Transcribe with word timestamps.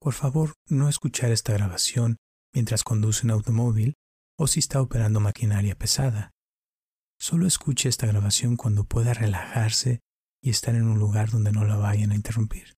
por 0.00 0.14
favor 0.14 0.54
no 0.66 0.88
escuchar 0.88 1.30
esta 1.30 1.52
grabación 1.52 2.16
mientras 2.54 2.82
conduce 2.82 3.26
un 3.26 3.32
automóvil 3.32 3.94
o 4.38 4.46
si 4.46 4.58
está 4.58 4.80
operando 4.80 5.20
maquinaria 5.20 5.76
pesada. 5.76 6.30
Solo 7.18 7.46
escuche 7.46 7.90
esta 7.90 8.06
grabación 8.06 8.56
cuando 8.56 8.84
pueda 8.84 9.12
relajarse 9.12 10.00
y 10.42 10.48
estar 10.48 10.74
en 10.74 10.84
un 10.84 10.98
lugar 10.98 11.30
donde 11.30 11.52
no 11.52 11.66
la 11.66 11.76
vayan 11.76 12.12
a 12.12 12.14
interrumpir 12.14 12.76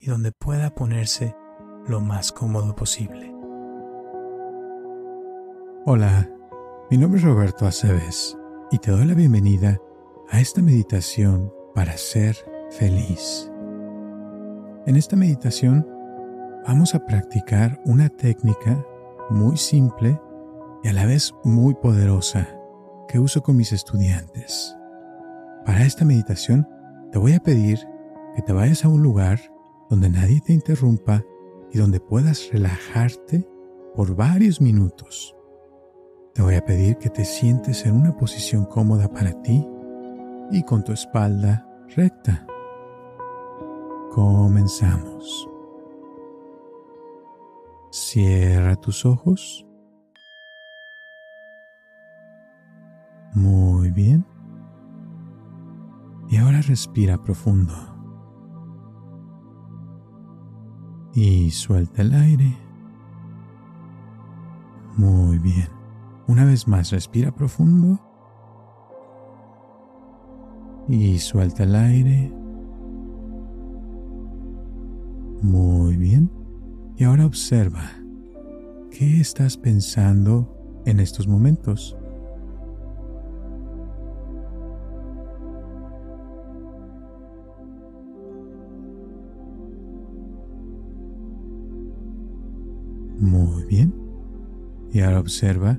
y 0.00 0.06
donde 0.06 0.30
pueda 0.30 0.76
ponerse 0.76 1.34
lo 1.88 2.00
más 2.00 2.30
cómodo 2.30 2.76
posible. 2.76 3.34
Hola, 5.84 6.30
mi 6.88 6.98
nombre 6.98 7.18
es 7.18 7.24
Roberto 7.24 7.66
Aceves 7.66 8.36
y 8.70 8.78
te 8.78 8.92
doy 8.92 9.06
la 9.06 9.14
bienvenida 9.14 9.78
a 10.30 10.40
esta 10.40 10.62
meditación 10.62 11.52
para 11.74 11.96
ser 11.96 12.36
feliz. 12.70 13.50
En 14.86 14.94
esta 14.94 15.16
meditación 15.16 15.97
vamos 16.66 16.94
a 16.94 17.04
practicar 17.04 17.80
una 17.84 18.08
técnica 18.08 18.84
muy 19.30 19.56
simple 19.56 20.20
y 20.82 20.88
a 20.88 20.92
la 20.92 21.06
vez 21.06 21.34
muy 21.44 21.74
poderosa 21.74 22.48
que 23.08 23.18
uso 23.18 23.42
con 23.42 23.56
mis 23.56 23.72
estudiantes. 23.72 24.76
Para 25.64 25.84
esta 25.84 26.04
meditación 26.04 26.68
te 27.10 27.18
voy 27.18 27.32
a 27.34 27.40
pedir 27.40 27.78
que 28.34 28.42
te 28.42 28.52
vayas 28.52 28.84
a 28.84 28.88
un 28.88 29.02
lugar 29.02 29.40
donde 29.90 30.10
nadie 30.10 30.40
te 30.40 30.52
interrumpa 30.52 31.24
y 31.72 31.78
donde 31.78 32.00
puedas 32.00 32.48
relajarte 32.52 33.46
por 33.94 34.14
varios 34.14 34.60
minutos. 34.60 35.34
Te 36.34 36.42
voy 36.42 36.54
a 36.54 36.64
pedir 36.64 36.98
que 36.98 37.10
te 37.10 37.24
sientes 37.24 37.84
en 37.84 37.96
una 37.96 38.16
posición 38.16 38.64
cómoda 38.64 39.08
para 39.08 39.32
ti 39.42 39.66
y 40.50 40.62
con 40.62 40.84
tu 40.84 40.92
espalda 40.92 41.66
recta. 41.96 42.46
Comenzamos. 44.12 45.57
Cierra 47.90 48.76
tus 48.76 49.06
ojos. 49.06 49.66
Muy 53.34 53.90
bien. 53.90 54.26
Y 56.28 56.36
ahora 56.36 56.60
respira 56.60 57.22
profundo. 57.22 57.72
Y 61.14 61.50
suelta 61.50 62.02
el 62.02 62.12
aire. 62.12 62.56
Muy 64.96 65.38
bien. 65.38 65.68
Una 66.26 66.44
vez 66.44 66.68
más, 66.68 66.90
respira 66.90 67.30
profundo. 67.30 67.98
Y 70.88 71.18
suelta 71.18 71.62
el 71.62 71.74
aire. 71.74 72.32
Muy 75.40 75.96
bien. 75.96 76.37
Y 76.98 77.04
ahora 77.04 77.26
observa. 77.26 77.92
¿Qué 78.90 79.20
estás 79.20 79.56
pensando 79.56 80.82
en 80.84 80.98
estos 80.98 81.28
momentos? 81.28 81.96
Muy 93.20 93.64
bien. 93.66 93.94
Y 94.92 95.00
ahora 95.00 95.20
observa 95.20 95.78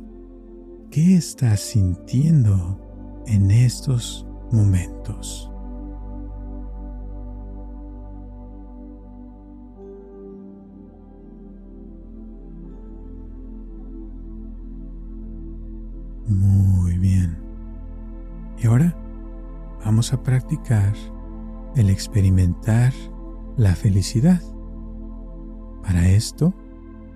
¿Qué 0.90 1.16
estás 1.18 1.60
sintiendo 1.60 2.80
en 3.28 3.52
estos 3.52 4.26
momentos? 4.52 5.49
A 20.14 20.24
practicar 20.24 20.94
el 21.76 21.90
experimentar 21.90 22.94
la 23.58 23.76
felicidad. 23.76 24.42
Para 25.84 26.08
esto, 26.10 26.54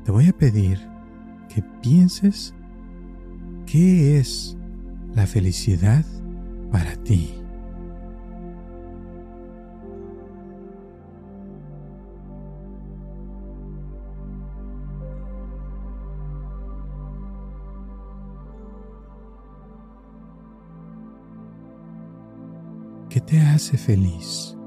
te 0.03 0.11
voy 0.11 0.27
a 0.27 0.37
pedir 0.37 0.79
que 1.49 1.63
pienses 1.81 2.53
¿Qué 3.65 4.19
es 4.19 4.57
la 5.15 5.25
felicidad 5.25 6.05
para 6.71 6.95
ti? 6.97 7.42
Hace 23.53 23.77
feliz? 23.77 24.57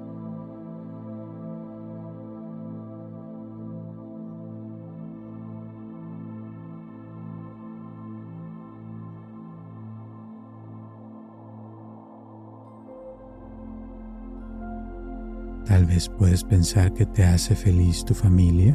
Tal 15.66 15.84
vez 15.84 16.08
puedes 16.08 16.44
pensar 16.44 16.92
que 16.94 17.04
te 17.04 17.24
hace 17.24 17.54
feliz 17.54 18.04
tu 18.04 18.14
familia. 18.14 18.74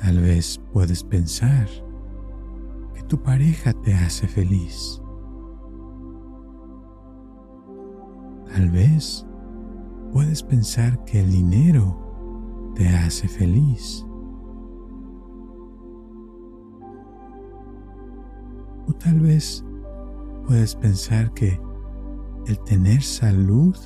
Tal 0.00 0.20
vez 0.20 0.58
puedes 0.72 1.04
pensar 1.04 1.68
que 2.94 3.02
tu 3.02 3.22
pareja 3.22 3.72
te 3.74 3.94
hace 3.94 4.26
feliz. 4.26 5.03
Tal 8.54 8.70
vez 8.70 9.26
puedes 10.12 10.40
pensar 10.40 11.04
que 11.04 11.18
el 11.18 11.32
dinero 11.32 12.70
te 12.76 12.86
hace 12.88 13.26
feliz. 13.26 14.06
O 18.86 18.92
tal 18.92 19.18
vez 19.18 19.64
puedes 20.46 20.76
pensar 20.76 21.34
que 21.34 21.60
el 22.46 22.60
tener 22.60 23.02
salud 23.02 23.76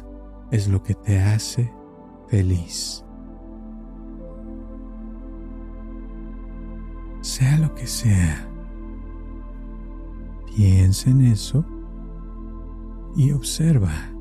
es 0.51 0.69
lo 0.69 0.83
que 0.83 0.93
te 0.93 1.19
hace 1.19 1.73
feliz. 2.27 3.03
Sea 7.23 7.57
lo 7.57 7.75
que 7.75 7.87
sea, 7.87 8.47
piensa 10.55 11.09
en 11.09 11.23
eso 11.23 11.65
y 13.17 13.33
observa 13.33 14.18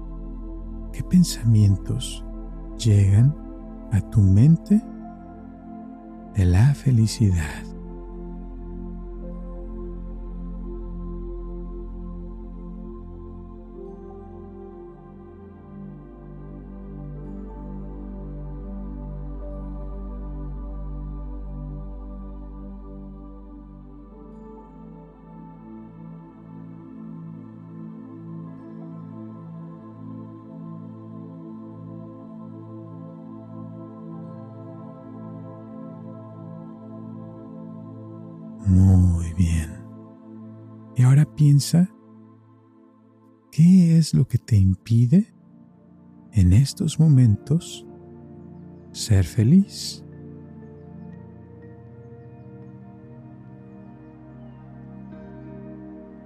qué 0.98 1.04
pensamientos 1.04 2.26
llegan 2.84 3.36
a 3.92 4.02
tu 4.10 4.20
mente 4.20 4.82
de 6.36 6.46
la 6.46 6.74
felicidad. 6.74 7.77
Piensa, 41.38 41.88
¿qué 43.52 43.98
es 43.98 44.16
lo 44.16 44.28
que 44.28 44.40
te 44.40 44.58
impide 44.58 45.34
en 46.34 46.52
estos 46.52 47.00
momentos 47.00 47.86
ser 48.92 49.24
feliz? 49.24 50.04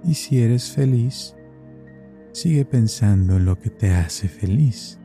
Y 0.02 0.14
si 0.14 0.40
eres 0.40 0.72
feliz, 0.72 1.36
sigue 2.32 2.64
pensando 2.64 3.36
en 3.36 3.44
lo 3.44 3.58
que 3.58 3.68
te 3.68 3.90
hace 3.90 4.28
feliz. 4.28 4.98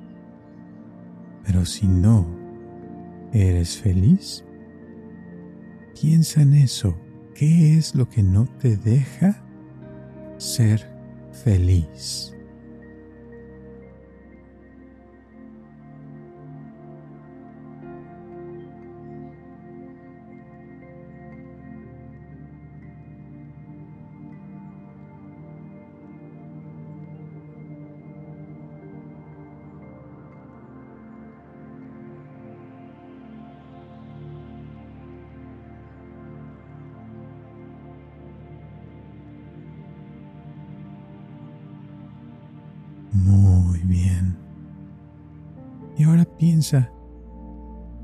Pero 1.43 1.65
si 1.65 1.85
no 1.85 2.25
eres 3.33 3.77
feliz, 3.77 4.43
piensa 5.93 6.41
en 6.41 6.53
eso 6.53 6.97
¿Qué 7.37 7.77
es 7.77 7.93
lo 7.93 8.09
que 8.09 8.23
no 8.23 8.47
te 8.57 8.77
deja 8.77 9.46
ser 10.37 10.87
feliz? 11.31 12.36
Muy 43.57 43.79
bien. 43.79 44.37
Y 45.97 46.03
ahora 46.03 46.25
piensa 46.25 46.91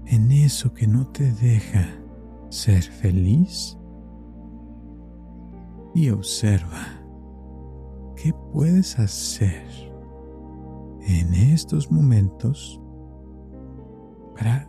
en 0.07 0.31
eso 0.31 0.73
que 0.73 0.87
no 0.87 1.07
te 1.07 1.31
deja 1.31 1.87
ser 2.49 2.81
feliz 2.81 3.77
y 5.93 6.09
observa 6.09 6.87
qué 8.15 8.33
puedes 8.51 8.97
hacer 8.97 9.63
en 11.01 11.33
estos 11.33 11.91
momentos 11.91 12.81
para 14.35 14.67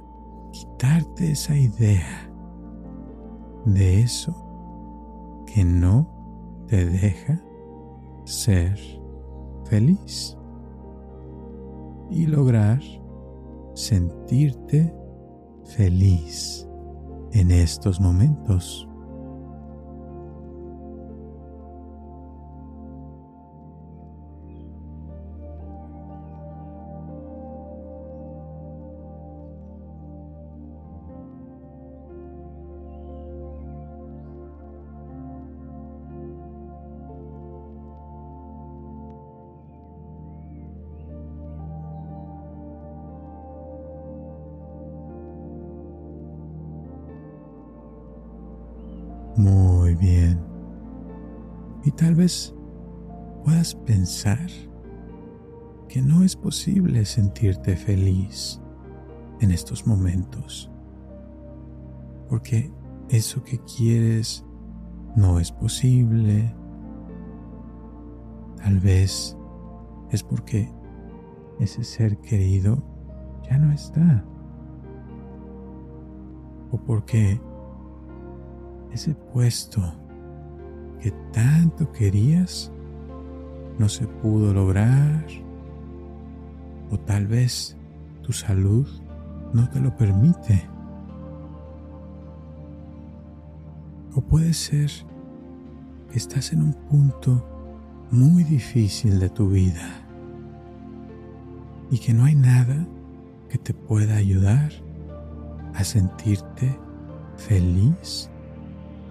quitarte 0.52 1.30
esa 1.30 1.56
idea 1.56 2.30
de 3.64 4.02
eso 4.02 4.34
que 5.46 5.64
no 5.64 6.06
te 6.69 6.84
deja 6.84 7.40
ser 8.25 8.78
feliz 9.64 10.37
y 12.10 12.26
lograr 12.26 12.80
sentirte 13.74 14.94
feliz 15.64 16.68
en 17.32 17.50
estos 17.50 18.00
momentos. 18.00 18.88
Muy 49.44 49.94
bien. 49.94 50.41
Y 51.85 51.91
tal 51.91 52.14
vez 52.14 52.55
puedas 53.44 53.75
pensar 53.75 54.49
que 55.87 56.00
no 56.00 56.23
es 56.23 56.35
posible 56.35 57.05
sentirte 57.05 57.76
feliz 57.76 58.58
en 59.41 59.50
estos 59.50 59.87
momentos. 59.87 60.70
Porque 62.26 62.73
eso 63.11 63.44
que 63.44 63.58
quieres 63.58 64.46
no 65.14 65.38
es 65.38 65.52
posible. 65.52 66.56
Tal 68.56 68.81
vez 68.81 69.37
es 70.11 70.23
porque 70.23 70.73
ese 71.61 71.85
ser 71.85 72.17
querido 72.17 72.82
ya 73.43 73.58
no 73.58 73.70
está. 73.75 74.25
O 76.70 76.79
porque 76.79 77.38
ese 78.94 79.14
puesto 79.14 79.82
que 81.00 81.11
tanto 81.32 81.91
querías 81.93 82.70
no 83.79 83.88
se 83.88 84.06
pudo 84.06 84.55
lograr 84.55 85.26
o 86.91 86.99
tal 86.99 87.26
vez 87.26 87.76
tu 88.23 88.32
salud 88.32 88.87
no 89.52 89.69
te 89.69 89.81
lo 89.81 89.96
permite. 89.96 90.69
O 94.14 94.20
puede 94.20 94.52
ser 94.52 94.91
que 96.11 96.19
estás 96.19 96.52
en 96.52 96.62
un 96.62 96.73
punto 96.73 97.44
muy 98.12 98.44
difícil 98.44 99.19
de 99.19 99.29
tu 99.29 99.49
vida 99.49 100.06
y 101.90 101.99
que 101.99 102.14
no 102.14 102.25
hay 102.25 102.37
nada 102.37 102.87
que 103.49 103.58
te 103.58 103.75
pueda 103.75 104.14
ayudar 104.14 104.70
a 105.75 105.82
sentirte 105.82 106.79
feliz 107.37 108.31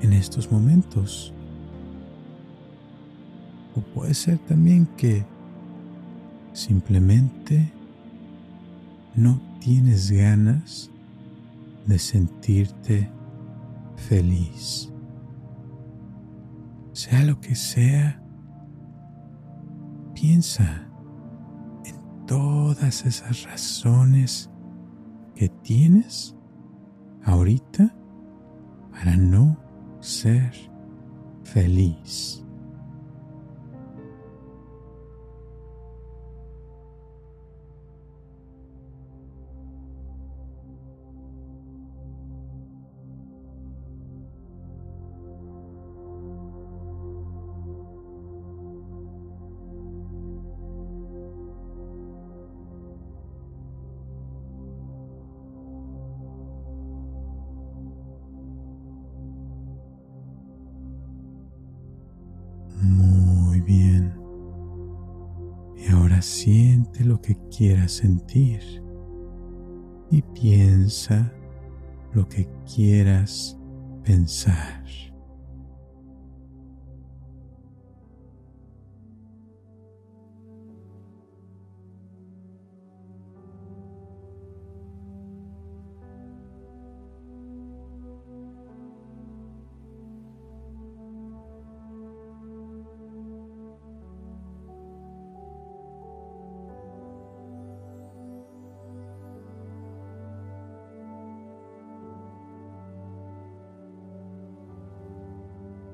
en 0.04 0.14
estos 0.14 0.52
momentos. 0.52 1.34
O 3.76 3.82
puede 3.82 4.14
ser 4.14 4.38
también 4.40 4.86
que 4.98 5.26
simplemente 6.52 7.74
no 9.16 9.42
tienes 9.60 10.12
ganas 10.12 10.92
de 11.88 11.98
sentirte 11.98 13.10
feliz. 13.96 14.92
Sea 16.92 17.24
lo 17.24 17.40
que 17.40 17.56
sea, 17.56 18.22
piensa 20.14 20.88
en 21.86 22.26
todas 22.28 23.06
esas 23.06 23.44
razones 23.44 24.50
que 25.36 25.50
tienes 25.50 26.36
ahorita 27.24 27.96
para 28.92 29.18
no 29.18 29.63
ser 30.04 30.52
feliz. 31.46 32.43
Siente 66.24 67.04
lo 67.04 67.22
que 67.22 67.38
quieras 67.56 67.92
sentir 67.92 68.62
y 70.10 70.22
piensa 70.22 71.32
lo 72.14 72.28
que 72.28 72.48
quieras 72.74 73.60
pensar. 74.04 74.84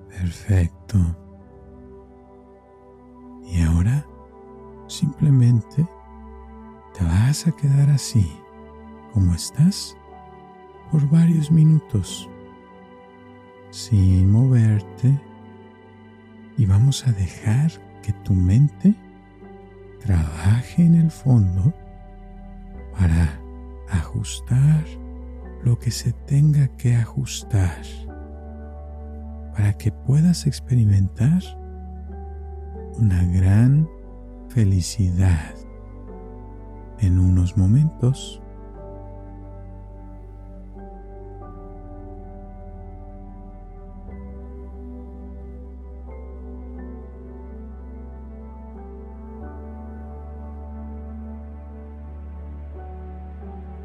Perfecto. 0.09 0.97
Y 3.45 3.61
ahora 3.61 4.05
simplemente 4.87 5.87
te 6.93 7.03
vas 7.03 7.47
a 7.47 7.51
quedar 7.51 7.89
así, 7.89 8.29
como 9.13 9.33
estás, 9.33 9.97
por 10.91 11.07
varios 11.09 11.51
minutos, 11.51 12.29
sin 13.71 14.31
moverte, 14.31 15.19
y 16.57 16.65
vamos 16.65 17.07
a 17.07 17.11
dejar 17.11 17.71
que 18.01 18.11
tu 18.11 18.33
mente 18.33 18.93
trabaje 19.99 20.83
en 20.83 20.95
el 20.95 21.11
fondo 21.11 21.73
para 22.97 23.39
ajustar 23.89 24.83
lo 25.63 25.77
que 25.79 25.91
se 25.91 26.11
tenga 26.11 26.67
que 26.77 26.95
ajustar 26.95 27.81
para 29.59 29.73
que 29.73 29.91
puedas 29.91 30.47
experimentar 30.47 31.43
una 32.97 33.25
gran 33.25 33.89
felicidad 34.47 35.53
en 36.99 37.19
unos 37.19 37.57
momentos. 37.57 38.41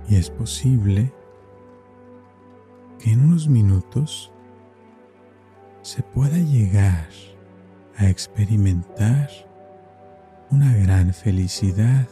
Y 0.08 0.14
es 0.14 0.30
posible 0.30 1.12
que 3.00 3.10
en 3.10 3.24
unos 3.24 3.48
minutos 3.48 4.33
se 5.84 6.02
pueda 6.02 6.38
llegar 6.38 7.10
a 7.98 8.08
experimentar 8.08 9.28
una 10.50 10.74
gran 10.78 11.12
felicidad 11.12 12.08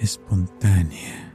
espontánea. 0.00 1.27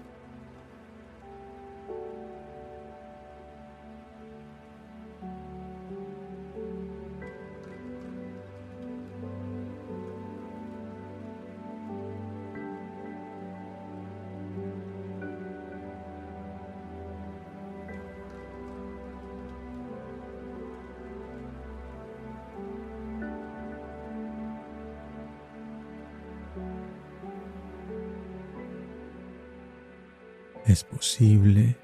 Es 30.66 30.84
posible 30.84 31.78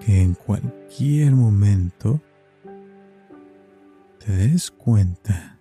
que 0.00 0.22
en 0.22 0.34
cualquier 0.34 1.32
momento 1.32 2.20
te 4.18 4.32
des 4.32 4.70
cuenta 4.70 5.58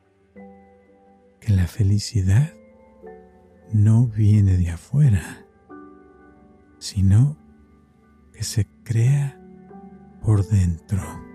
que 1.39 1.53
la 1.53 1.67
felicidad 1.67 2.53
no 3.71 4.07
viene 4.07 4.57
de 4.57 4.69
afuera, 4.69 5.45
sino 6.79 7.37
que 8.33 8.43
se 8.43 8.67
crea 8.83 9.39
por 10.21 10.45
dentro. 10.47 11.26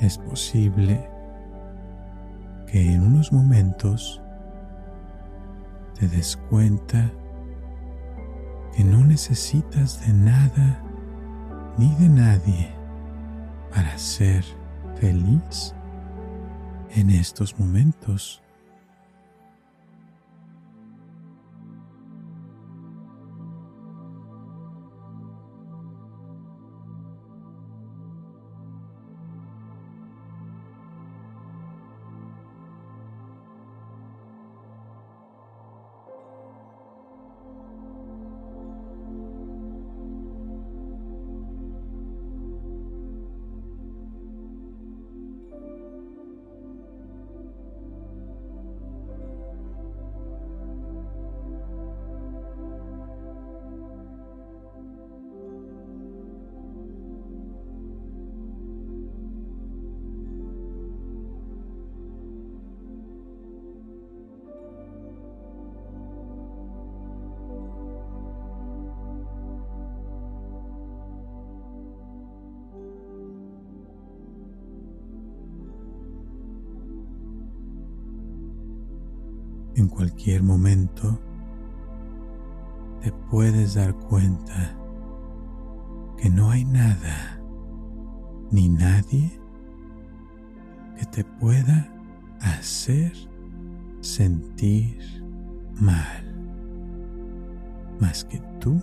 Es 0.00 0.18
posible 0.18 1.08
que 2.66 2.92
en 2.92 3.02
unos 3.02 3.32
momentos 3.32 4.22
te 5.98 6.06
des 6.08 6.36
cuenta 6.48 7.10
que 8.76 8.84
no 8.84 9.04
necesitas 9.04 10.06
de 10.06 10.12
nada 10.12 10.82
ni 11.78 11.94
de 11.96 12.08
nadie 12.08 12.70
para 13.74 13.96
ser 13.98 14.44
feliz 14.96 15.74
en 16.94 17.10
estos 17.10 17.58
momentos. 17.58 18.42
En 79.78 79.88
cualquier 79.88 80.42
momento 80.42 81.20
te 83.00 83.12
puedes 83.30 83.74
dar 83.74 83.94
cuenta 83.94 84.76
que 86.16 86.28
no 86.28 86.50
hay 86.50 86.64
nada 86.64 87.40
ni 88.50 88.68
nadie 88.68 89.40
que 90.98 91.06
te 91.06 91.24
pueda 91.24 91.94
hacer 92.40 93.12
sentir 94.00 94.98
mal 95.80 96.24
más 98.00 98.24
que 98.24 98.40
tú 98.58 98.82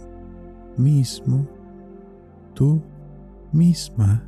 mismo, 0.78 1.46
tú 2.54 2.82
misma 3.52 4.24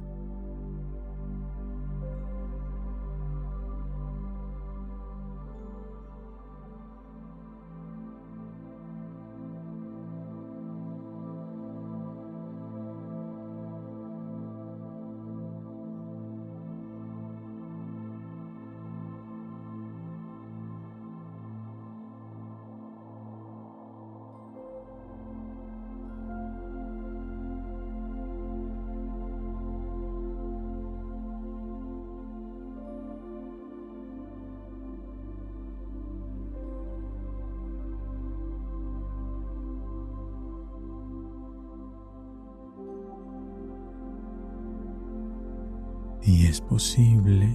Y 46.28 46.46
es 46.46 46.60
posible 46.60 47.48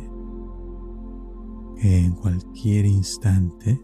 que 1.76 1.99
en 1.99 2.12
cualquier 2.12 2.87
instante 2.87 3.79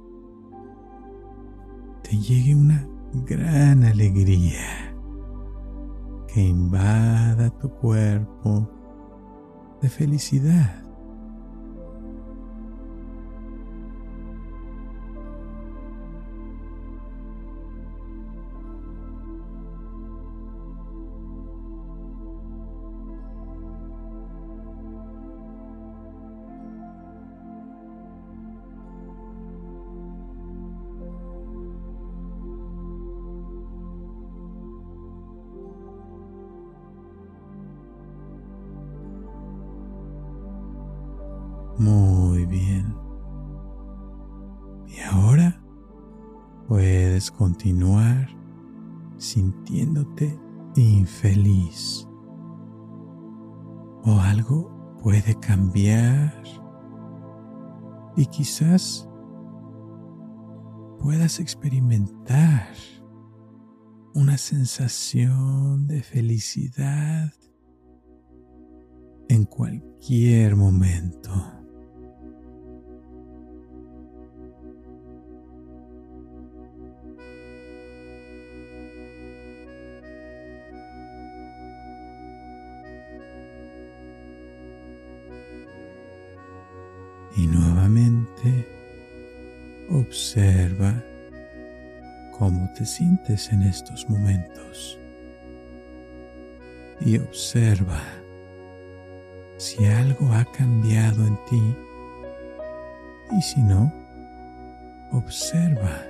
te 2.02 2.16
llegue 2.16 2.54
una 2.54 2.88
gran 3.26 3.84
alegría 3.84 4.96
que 6.26 6.40
invada 6.40 7.50
tu 7.58 7.68
cuerpo 7.68 8.66
de 9.82 9.90
felicidad. 9.90 10.87
Continuar 47.38 48.28
sintiéndote 49.16 50.36
infeliz. 50.74 52.06
O 54.02 54.20
algo 54.20 54.98
puede 55.00 55.38
cambiar 55.38 56.42
y 58.16 58.26
quizás 58.26 59.08
puedas 60.98 61.38
experimentar 61.38 62.74
una 64.14 64.36
sensación 64.36 65.86
de 65.86 66.02
felicidad 66.02 67.32
en 69.28 69.44
cualquier 69.44 70.56
momento. 70.56 71.57
Sientes 92.88 93.52
en 93.52 93.62
estos 93.62 94.08
momentos. 94.08 94.98
Y 97.00 97.18
observa 97.18 98.00
si 99.56 99.84
algo 99.84 100.32
ha 100.32 100.44
cambiado 100.44 101.26
en 101.26 101.36
ti 101.48 101.76
y 103.36 103.42
si 103.42 103.62
no, 103.62 103.92
observa 105.12 106.02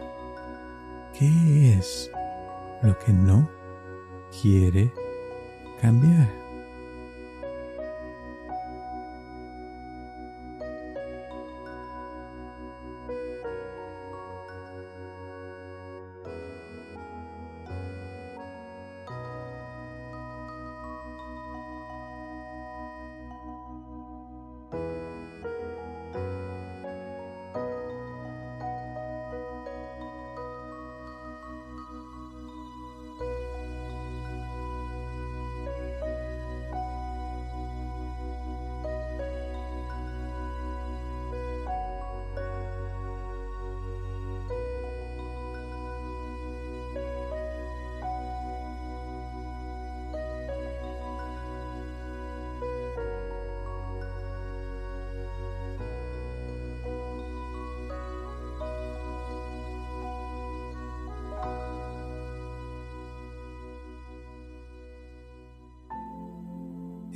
qué 1.19 1.75
es 1.75 2.11
lo 2.83 2.99
que 2.99 3.13
no 3.13 3.51
quiere 4.41 4.93
cambiar. 5.81 6.38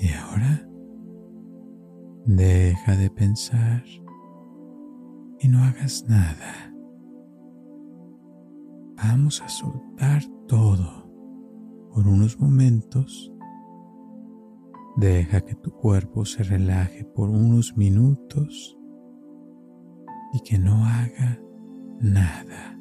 Y 0.03 0.09
ahora 0.15 0.69
deja 2.27 2.97
de 2.97 3.09
pensar 3.09 3.85
y 5.39 5.47
no 5.47 5.63
hagas 5.63 6.05
nada. 6.09 6.75
Vamos 8.97 9.41
a 9.43 9.49
soltar 9.49 10.25
todo 10.49 11.09
por 11.95 12.09
unos 12.09 12.41
momentos. 12.41 13.33
Deja 14.97 15.43
que 15.43 15.55
tu 15.55 15.71
cuerpo 15.71 16.25
se 16.25 16.43
relaje 16.43 17.05
por 17.05 17.31
unos 17.31 17.77
minutos 17.77 18.77
y 20.33 20.41
que 20.41 20.59
no 20.59 20.85
haga 20.85 21.41
nada. 22.01 22.72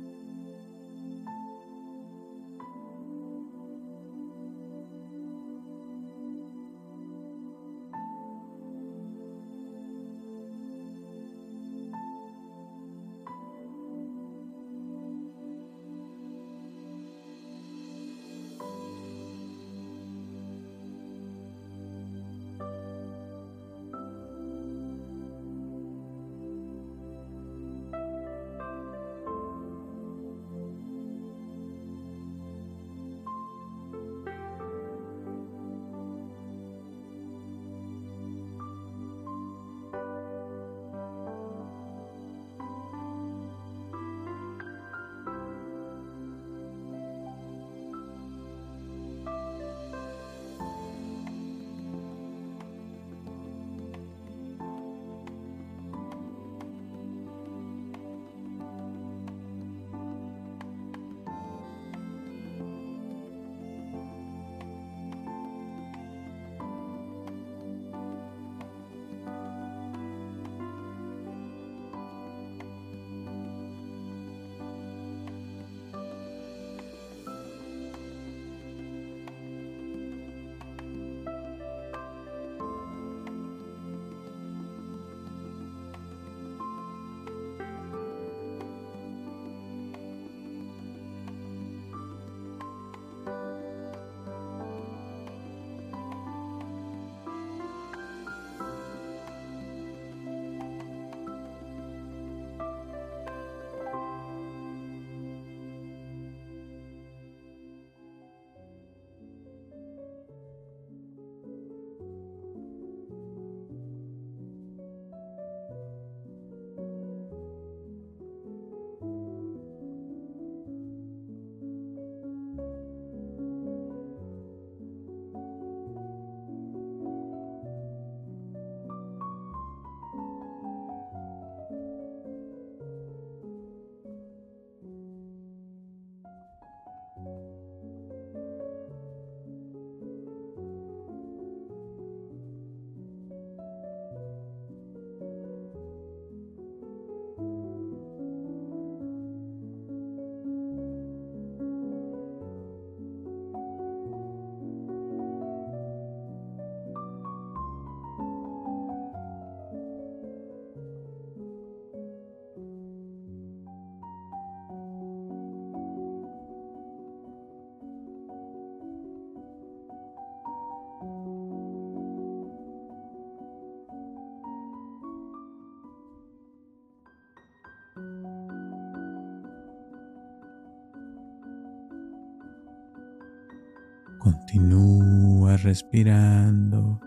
Continúa 184.31 185.57
respirando 185.57 187.01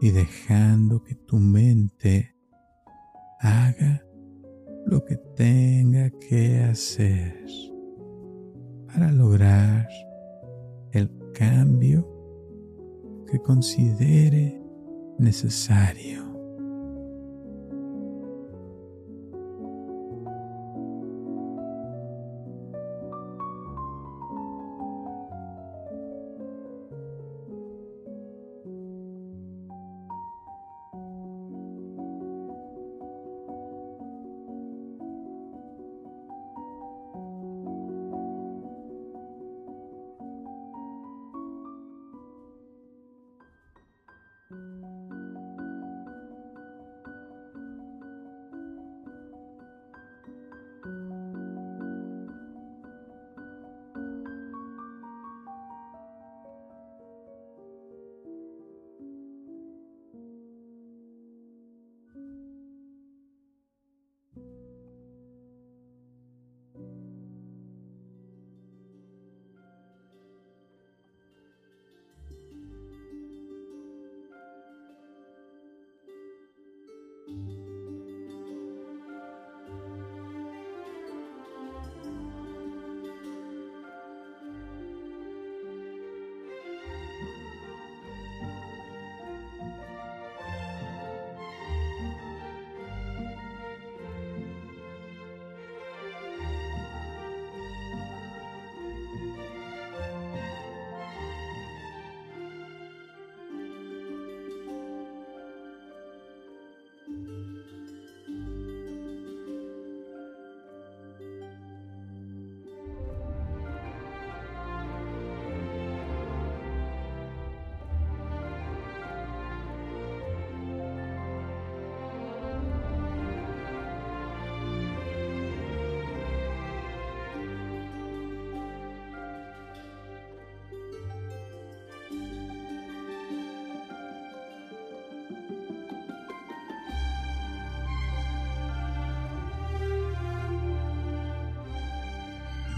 y 0.00 0.10
dejando 0.12 1.04
que 1.04 1.14
tu 1.14 1.36
mente 1.36 2.34
haga 3.38 4.02
lo 4.86 5.04
que 5.04 5.16
tenga 5.36 6.08
que 6.08 6.62
hacer 6.62 7.44
para 8.86 9.12
lograr 9.12 9.88
el 10.92 11.12
cambio 11.34 12.08
que 13.30 13.38
considere 13.40 14.58
necesario. 15.18 16.19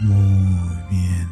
Muy 0.03 0.83
bien. 0.91 1.29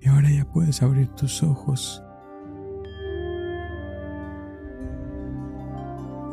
Y 0.00 0.08
ahora 0.08 0.28
ya 0.28 0.44
puedes 0.44 0.82
abrir 0.82 1.06
tus 1.14 1.42
ojos. 1.42 2.02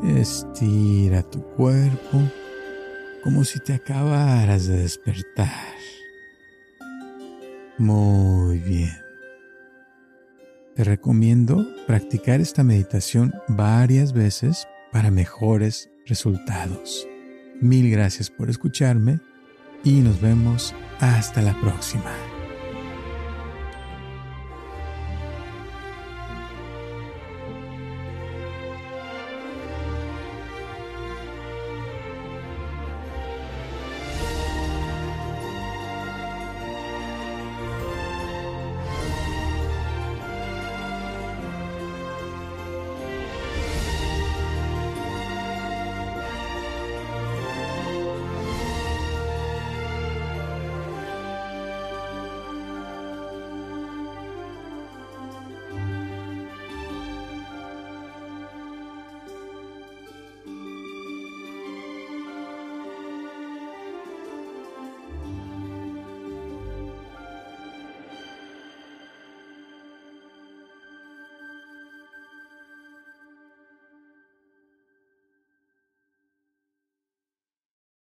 Estira 0.04 1.22
tu 1.22 1.44
cuerpo 1.56 2.22
como 3.24 3.44
si 3.44 3.60
te 3.60 3.74
acabaras 3.74 4.66
de 4.66 4.78
despertar. 4.78 5.76
Muy 7.78 8.58
bien. 8.58 8.98
Te 10.76 10.84
recomiendo 10.84 11.68
practicar 11.86 12.42
esta 12.42 12.64
meditación 12.64 13.34
varias 13.48 14.14
veces 14.14 14.68
para 14.92 15.12
mejores 15.12 15.92
resultados. 16.08 17.08
Mil 17.62 17.92
gracias 17.92 18.32
por 18.32 18.50
escucharme 18.50 19.20
y 19.84 20.02
nos 20.02 20.20
vemos 20.22 20.74
hasta 21.00 21.42
la 21.42 21.60
próxima. 21.62 22.29